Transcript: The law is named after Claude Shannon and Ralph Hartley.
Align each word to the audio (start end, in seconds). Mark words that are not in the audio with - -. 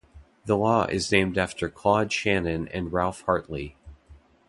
The 0.45 0.57
law 0.57 0.85
is 0.85 1.11
named 1.11 1.37
after 1.37 1.69
Claude 1.69 2.11
Shannon 2.11 2.67
and 2.69 2.91
Ralph 2.91 3.21
Hartley. 3.27 3.75